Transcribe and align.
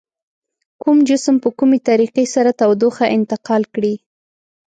کوم 0.81 0.97
جسم 1.09 1.35
په 1.43 1.49
کومې 1.59 1.79
طریقې 1.89 2.25
سره 2.35 2.51
تودوخه 2.61 3.05
انتقال 3.17 3.63
کړي؟ 3.73 3.93